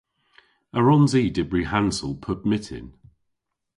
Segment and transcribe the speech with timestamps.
[0.77, 2.87] A wrons i dybri hansel pub myttin?